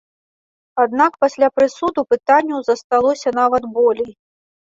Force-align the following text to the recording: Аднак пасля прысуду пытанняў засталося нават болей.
Аднак 0.83 1.11
пасля 1.25 1.49
прысуду 1.57 2.05
пытанняў 2.13 2.59
засталося 2.69 3.35
нават 3.41 3.63
болей. 3.79 4.11